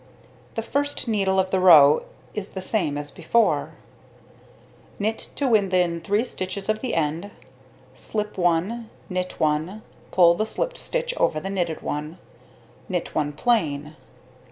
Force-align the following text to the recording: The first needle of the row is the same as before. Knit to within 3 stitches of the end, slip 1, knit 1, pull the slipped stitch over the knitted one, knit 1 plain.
The 0.55 0.63
first 0.63 1.07
needle 1.07 1.39
of 1.39 1.51
the 1.51 1.59
row 1.59 2.05
is 2.33 2.53
the 2.53 2.61
same 2.63 2.97
as 2.97 3.11
before. 3.11 3.75
Knit 4.97 5.19
to 5.35 5.47
within 5.47 6.01
3 6.01 6.23
stitches 6.23 6.69
of 6.69 6.79
the 6.81 6.95
end, 6.95 7.29
slip 7.93 8.35
1, 8.35 8.89
knit 9.11 9.39
1, 9.39 9.83
pull 10.09 10.33
the 10.33 10.47
slipped 10.47 10.79
stitch 10.79 11.13
over 11.17 11.39
the 11.39 11.51
knitted 11.51 11.83
one, 11.83 12.17
knit 12.89 13.13
1 13.13 13.33
plain. 13.33 13.95